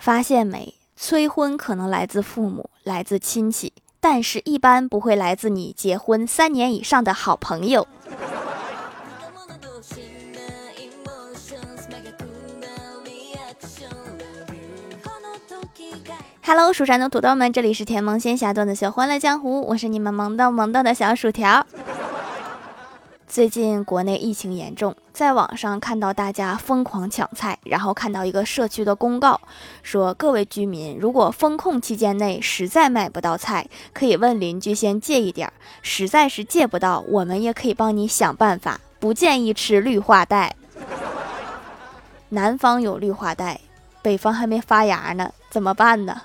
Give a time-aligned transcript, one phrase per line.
[0.00, 0.74] 发现没？
[0.96, 7.86] 催婚可能来自父母，来自亲戚，但是一般不会来自你结婚三年以上的好朋友。
[16.42, 21.66] Hello，蜀山的土豆们，这里是甜萌仙侠段子秀《欢乐江湖》，我是你们萌豆萌豆的小薯条。
[23.30, 29.40] 最近国内疫情严重，在网上看到大家疯狂抢菜，然后看到一个社区的公告，
[29.84, 38.80] 说各位居民，如果封控期间内实在买不到菜，可以问邻居先借一点儿，实在是借不到，我们也可以帮你想办法。
[38.98, 40.56] 不建议吃绿化带，
[42.30, 43.60] 南方有绿化带，
[44.02, 46.22] 北方还没发芽呢，怎么办呢？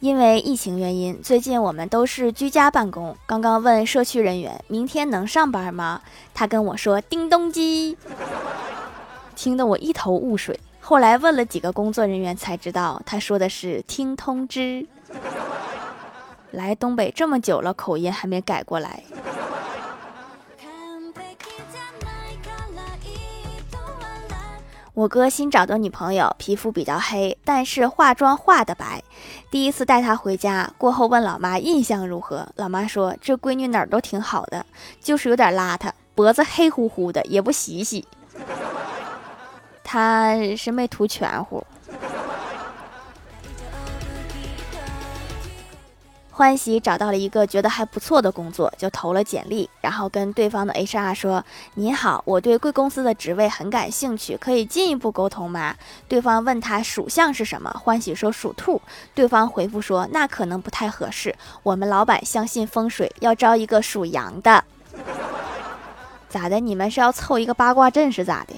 [0.00, 3.14] 因为疫情原因，最近我们都是居家办公。
[3.26, 6.00] 刚刚问社区人员明天能上班吗？
[6.32, 7.98] 他跟我说叮咚机，
[9.36, 10.58] 听得我一头雾水。
[10.80, 14.86] 后来问了几个工作人员才知道，他说的是听通知。
[16.50, 19.02] 来东北这么久了，口音还没改过来。
[25.00, 29.02] 我哥新找的女朋友皮肤比较黑，但是化妆化的白。
[29.50, 32.46] 第一次带她回家过后，问老妈印象如何？
[32.56, 34.66] 老妈说这闺女哪儿都挺好的，
[35.00, 38.06] 就是有点邋遢，脖子黑乎乎的，也不洗洗。
[39.82, 41.64] 她是没涂全乎。
[46.40, 51.44] 欢喜找到了一个觉得还不错的工作，就投了简历，然后跟对方的 HR 说
[51.76, 55.76] ：“您好，我对贵公司的职位很感兴趣，可以进一步沟通吗？”
[56.08, 58.80] 对方问他属相是什么，欢喜说属兔。
[59.14, 64.64] 对方回复说：“那可能不太合适，我们老板相信风水，要招一个属羊的。
[66.30, 66.58] 咋的？
[66.58, 68.54] 你们是要凑一个八卦阵是咋的？”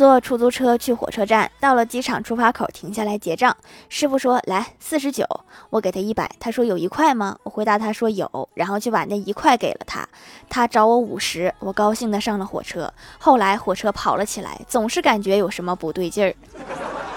[0.00, 3.54] 坐出租车去火车站，到了机场出发口停下来结账。
[3.90, 5.26] 师傅说：“来四十九。”
[5.68, 10.08] 我给他一百，他说：“有一块吗？”我回答他说：“有。”然后就把那一块给了他。
[10.48, 12.90] 他找我五十，我高兴的上了火车。
[13.18, 16.34] 后来火车跑了起来，总是感觉有什么不对劲儿。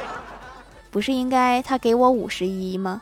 [0.91, 3.01] 不是应该他给我五十一吗？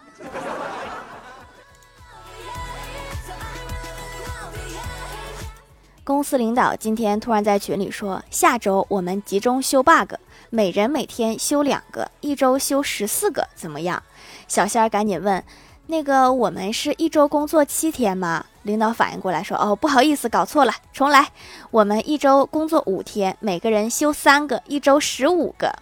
[6.11, 10.15] 公司领导今天突然在群里说，下周我们集中修 bug，
[10.49, 14.03] 每人每天修两个，一周修十四个，怎么样？
[14.45, 15.41] 小仙儿赶紧问，
[15.87, 18.45] 那个我们是一周工作七天吗？
[18.63, 21.29] 领导反应过来说，哦，不好意思，搞错了，重来，
[21.71, 25.73] 我们一周工作五天，每个人修三个，一周十五个。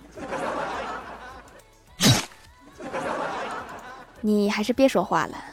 [4.22, 5.49] 你还是别说话了。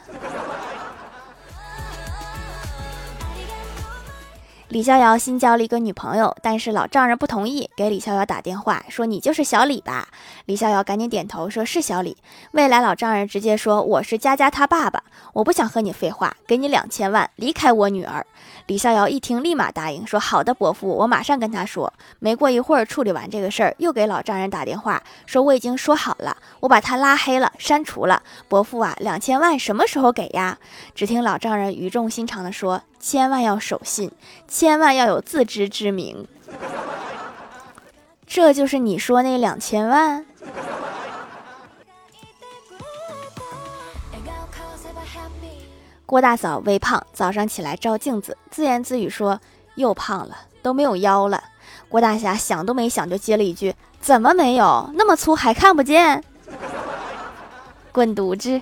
[4.69, 10.09] 李逍遥新交了一个女朋友，但是老丈人不同意，给李逍遥打电话说：“你就是小李吧？”
[10.45, 12.17] 李逍遥赶紧点头说：“是小李。”
[12.51, 15.01] 未来老丈人直接说：“我是佳佳他爸爸，
[15.33, 18.25] 我不想和你废话，给你两千万，离开我女儿。”
[18.67, 28.21] 李逍遥一听，立马答应说：“好的，伯父，我马上跟他说。”没过一会儿，处理完这个事儿，又给老丈人打电话说：“我已经说好了，我把他拉黑了，删除了。
[28.47, 30.57] 伯父啊，两千万什么时候给呀？”
[30.93, 32.81] 只听老丈人语重心长地说。
[32.99, 34.11] 千万要守信，
[34.47, 36.27] 千万要有自知之明。
[38.25, 40.25] 这就是你说那两千万。
[46.07, 49.41] 郭大嫂微胖，早上起来照镜子，自言自语说
[49.75, 51.43] ：“又胖了，都没有腰了。”
[51.89, 54.89] 郭大侠想都没想就接了一句：“怎么没有？
[54.93, 56.23] 那么粗还看不见？”
[57.91, 58.61] 滚犊子！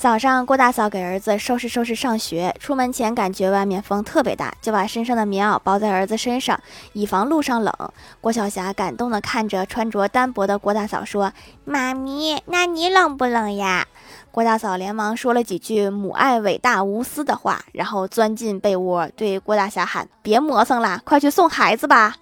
[0.00, 2.56] 早上，郭大嫂给儿子收拾收拾上学。
[2.58, 6.58] 出门前感觉外面风特别大，就把身上的棉袄包在儿子身上，
[6.94, 7.74] 以防路上冷。
[8.18, 11.30] 郭晓霞感动地看着穿着单薄的郭大嫂说
[11.66, 13.86] ：“妈咪，那你冷不冷呀？”
[14.32, 22.16] 郭大嫂连忙说了几句母爱伟大无私的话，然后钻进被窝，对郭大侠喊：“别磨蹭了，快去送孩子吧！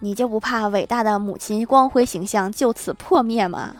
[0.00, 3.76] 你就不怕伟大的母亲光辉形象就此破灭吗？”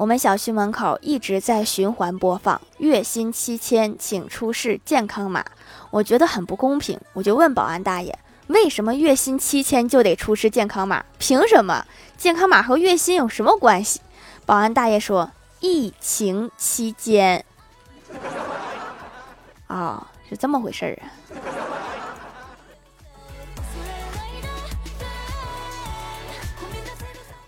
[0.00, 5.44] 我们小区门口一直在循环播放“月薪七千，请出示健康码”，
[5.92, 8.18] 我觉得很不公平，我就问保安大爷
[8.48, 11.04] ：“为什么月薪七千就得出示健康码？
[11.18, 11.84] 凭什么？
[12.16, 14.00] 健康码和月薪有什么关系？”
[14.46, 15.30] 保安大爷说
[15.60, 17.44] ：“疫情期间。
[19.68, 21.12] ”哦，是这么回事儿啊。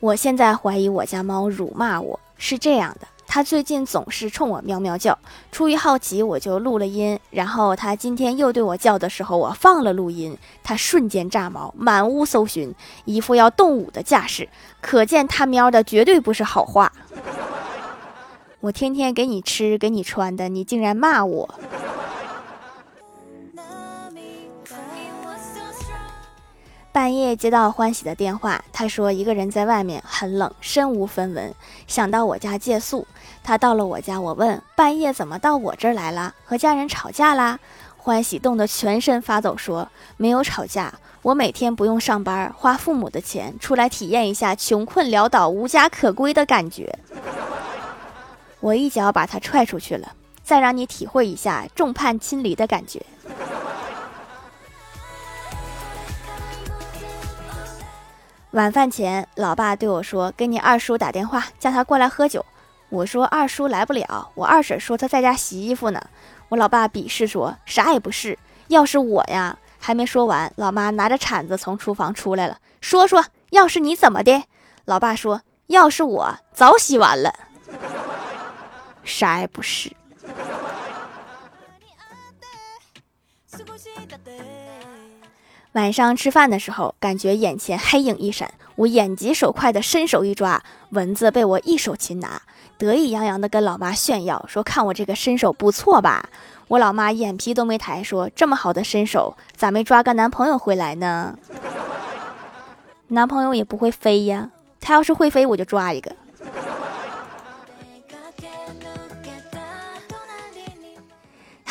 [0.00, 3.06] 我现在怀疑我家猫辱骂我是这样的。
[3.24, 5.16] 他最近总是冲我喵喵叫，
[5.52, 7.18] 出于好奇，我就录了音。
[7.30, 12.74] 然后他今天又对我叫的时候，我放了录音，他瞬间炸毛，满屋搜寻，
[13.04, 14.48] 一副要动武的架势，
[14.80, 16.92] 可见他喵的绝对不是好话。
[18.60, 21.54] 我天天给你吃，给你穿的，你竟然骂我。
[26.92, 31.54] 半夜接到欢喜的电话，他说一个人在外面很冷，身无分文，
[31.86, 33.06] 想到我家借宿。
[33.42, 36.34] 他到了我家，我问半夜怎么到我这儿来了？
[36.44, 37.58] 和家人吵架啦？
[37.96, 40.92] 欢喜冻得全身发抖，说没有吵架，
[41.22, 46.98] 我每天不用上班，花父母的钱出来体验一下穷困潦倒、无家可归的感觉。
[48.60, 50.12] 我一脚把他踹出去了，
[50.44, 53.02] 再让你体会一下众叛亲离的感觉。
[58.52, 62.44] 晚饭前，老爸对我说：“给你二叔打电话，叫他过来喝酒。”
[62.90, 66.02] 我说：“二叔来不了，我二婶说他在家洗衣服呢。”
[66.50, 68.38] 我老爸鄙视说：“啥也不是，
[68.68, 74.44] 要是我呀……”还没说完，老妈拿着铲子从厨房出来了，说：“说要是你怎么的？”
[74.84, 77.32] 老爸说：“要是我早洗完了。”
[79.02, 79.90] 啥也不是。
[85.72, 92.42] 晚上吃饭的时候，感觉眼前黑影一闪，我眼疾手快的伸手一抓，蚊子被我一手擒拿，
[92.76, 96.28] 得意洋洋的跟老妈炫耀说：“看我这个身手不错吧？”
[96.68, 101.38] 我老妈眼皮都没抬，说：“这么好的身手，咋没抓个男朋友回来呢？”
[103.08, 106.14] 男朋友也不会飞呀，他要是会飞，我就抓一个。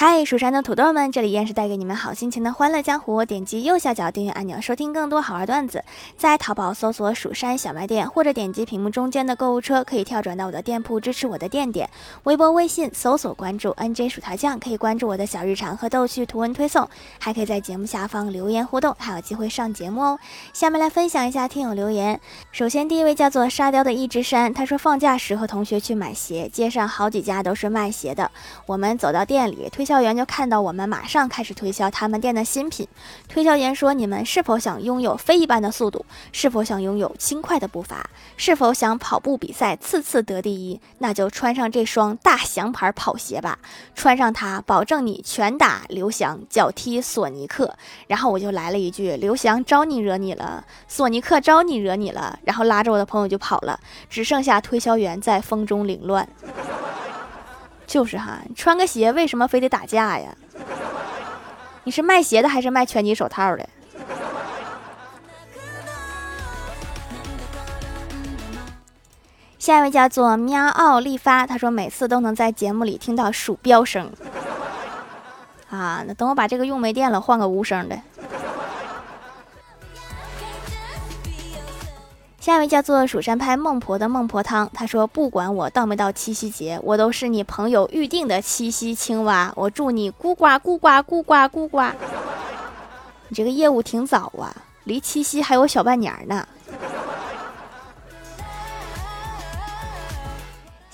[0.03, 3.23] 嗨，蜀山的土豆们，这里依然是带给你们好心情的欢乐江湖。
[3.23, 5.83] 点击右下角订阅按钮，收听更多好玩段子。
[6.17, 11.87] 在淘宝搜索“蜀山小卖店”，或者点击屏幕中间的购物车，可以跳转到我的店铺，支持我的店点。
[12.23, 16.89] 微博、微信搜索关注 “nj 薯条酱”，可以关注我的小日常和逗趣图文推送，
[17.19, 20.19] 还可以在节目下方留言互动，还有机会上节目哦。
[20.51, 22.19] 下面来分享一下听友留言。
[22.51, 28.31] 首先，第一位叫做沙雕的一只山，他说放假时和同学去买鞋，街上好几家都是卖鞋的。
[28.65, 29.85] 我们走到店里推。
[29.90, 32.87] 销员就看到我们，马上开始推销他们店的新品。
[33.27, 36.05] 推销员说：“你们是否想拥有飞一般的速度？
[36.31, 38.07] 是否想拥有轻快的步伐？
[38.37, 40.79] 是否想跑步比赛次次得第一？
[40.99, 43.57] 那就穿上这双大祥牌跑鞋吧！
[43.95, 56.27] 穿上它，保证你拳打刘翔，脚踢索尼克。”然后我就来了一句：“刘翔招你惹你了，索尼克招你惹你了。”然后拉着我的朋友就跑了，只剩下推销员在风中凌乱。
[57.91, 60.33] 就是哈，穿个鞋为什么非得打架呀？
[61.83, 63.67] 你是卖鞋的还是卖拳击手套的？
[69.59, 74.09] 下一位叫做喵奥利发，他说每次都能在节目里听到鼠标声。
[75.69, 77.99] 啊，那等我把这个用没电了，换个无声的。
[82.41, 89.53] 下一位叫做蜀山派孟婆的孟婆汤，他说：“不管我到没到七夕节，我都是你朋友预定的七夕青蛙。
[89.55, 91.83] 我祝你咕呱咕呱咕呱咕呱。”
[93.29, 94.51] 你这个业务挺早啊，
[94.85, 96.43] 离七夕还有小半年呢。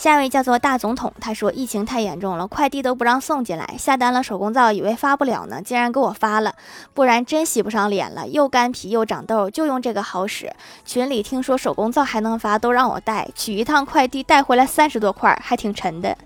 [0.08, 6.56] 下一位叫做大总统，他说疫情太严重了，快递都不让送进来，下单了手工皂，以为发不了呢，竟然给我发了，
[6.94, 10.50] 不然真洗不上脸了，又干皮又长痘，就用这个好使。
[10.86, 16.18] 群里听说手工皂还能发，都让我带，取一趟快递带回来三十多块，还挺沉的，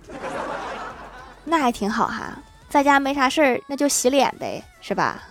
[1.46, 2.38] 那还挺好哈，
[2.70, 5.24] 在家没啥事儿，那就洗脸呗，是吧？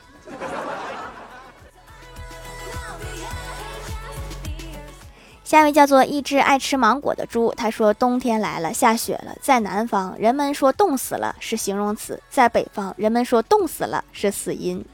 [5.50, 14.84] 下一位叫做一只爱吃芒果的猪，他说：“冬天来了，下雪了，在南方人们说冻死了是形容词，在北方人们说冻死了是死因，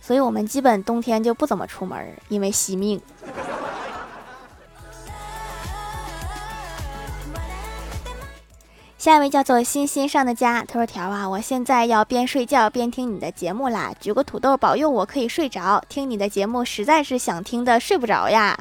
[0.00, 3.00] 所以我们基本冬天就不怎么出门，因为惜命。”
[8.98, 15.80] 下一位叫做欣欣上的家，他说：“条啊，我现在要边睡觉边听你的节目啦，举个土豆保佑我可以睡着。
[15.88, 18.58] 听你的节目实在是想听的睡不着呀。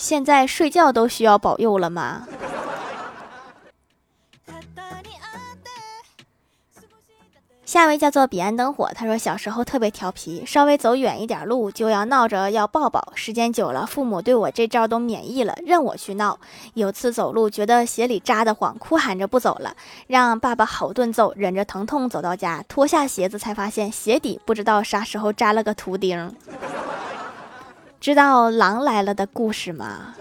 [0.00, 2.26] 现在睡觉都需要保佑了吗？”
[7.66, 16.40] 下一位叫做彼岸灯火，他说小时候特别调皮，稍微走远一点路就要闹着要抱抱，时间久了，父母对我这招都免疫了，任我去闹。
[16.74, 19.76] 有次走路觉得鞋里扎得慌，哭喊着不走了，
[20.08, 26.34] 让爸爸好顿揍，忍着疼痛走到家，脱下鞋子才发现鞋底不知道啥时候扎了个图钉。
[28.00, 30.14] 知道狼来了的故事吗？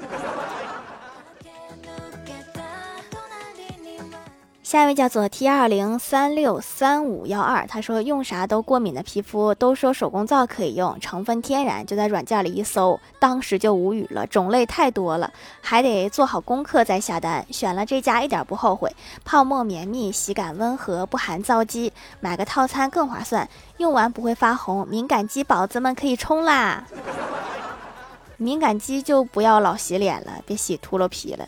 [4.62, 15.32] 下一位叫做 T 二零三六三五幺二，他说用啥都过敏的皮肤都说手工皂可以用，成分天然，就在软件里一搜，当时就无语了，种类太多了，
[15.62, 17.44] 还得做好功课再下单。
[17.50, 18.94] 选了这家一点不后悔，
[19.24, 26.84] 泡沫绵密，洗感温和，不含皂基，买个套餐更划算，用完不会发红，敏感肌宝子们可以冲啦！
[28.40, 31.48] 敏感肌就不要老洗脸了，别洗秃噜皮了。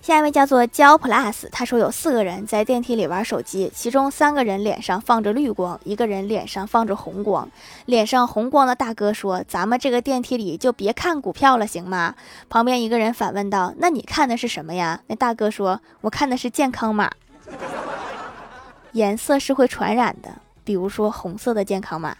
[0.00, 7.48] 下一位叫做焦 plus，他说有四个人在电梯里玩手机，其中三个人脸上放着绿光，一个人脸上放着红光。
[7.84, 12.14] 脸上红光的大哥说：“咱们这个电梯里就别看股票了，行吗？”
[12.48, 17.10] 旁边一个人反问道：“那你看的是什么呀？”那大哥说：“我看的是健康码，
[18.92, 20.30] 颜色是会传染的，
[20.64, 22.16] 比如说红色的健康码。”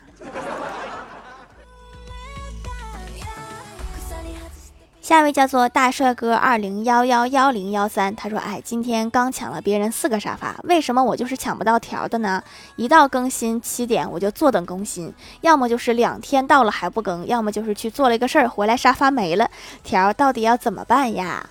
[5.10, 12.40] 下一位叫做大帅哥二零幺幺幺零幺三，他说：“哎，今天刚抢了别人四个沙发，为什么我就是抢不到条的呢？
[12.76, 19.50] 一到更新七点我就坐等更新，要么就是两天到了还不更，要么就是去做了一个事儿回来沙发没了，
[19.82, 21.44] 条到底要怎么办呀？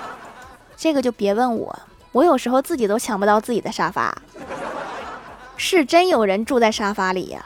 [0.74, 1.78] 这个就别问我，
[2.12, 4.16] 我有时候自己都抢不到自己的沙发，
[5.58, 7.44] 是真有人住在沙发里呀。”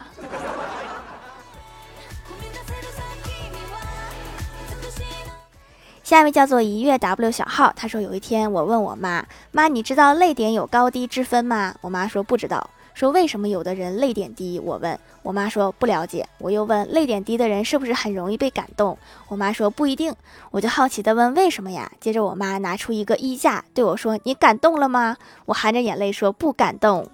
[6.12, 11.74] 下一位叫做一月 W 小号，他说有一天我问我妈妈，你知道泪点有高低之分吗？
[11.80, 12.68] 我妈说不知道。
[12.92, 14.60] 说为什么有的人泪点低？
[14.60, 16.28] 我问我妈说不了解。
[16.36, 18.98] 我又问泪点低的人是不是很容易被感动？
[19.28, 20.14] 我妈说不一定。
[20.50, 21.90] 我就好奇的问为什么呀？
[21.98, 25.16] 接着我妈拿出一个衣架对我说：“你感动了吗？”
[25.46, 27.08] 我含着眼泪说不感动。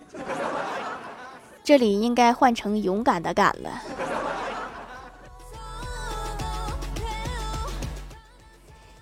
[1.62, 3.80] 这里应该换成勇敢的敢了。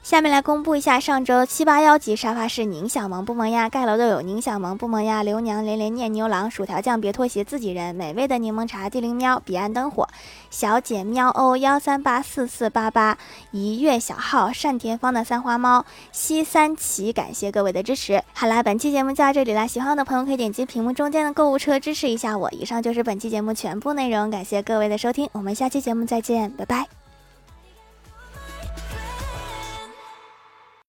[0.07, 3.69] 下面来公布一下上周七八幺级沙发是宁小萌不萌呀？
[3.69, 5.25] 盖楼的有宁小萌不萌呀？
[5.25, 10.09] 刘娘连连念牛郎薯条酱别拖鞋自己人美味的柠檬茶地灵喵彼岸灯火
[10.49, 13.19] 小姐喵哦幺三八四四八八
[13.51, 18.23] 一月小号单田芳的三花猫西三旗感谢各位的支持。
[18.33, 22.49] 好啦，本期节目就到这里啦，喜欢我的朋友可以点击屏幕中间的购物车支持一下我。
[22.53, 26.96] 以上就是本期节目全部内容，感谢各位的收听，我们下期节目再见，拜拜。